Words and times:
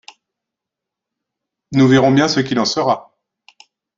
Nous 1.73 1.87
verrons 1.87 2.09
bien 2.11 2.27
ce 2.27 2.39
qu’il 2.39 2.57
en 2.59 2.65
sera. 2.65 3.13